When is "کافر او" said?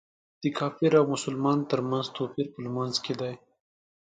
0.57-1.05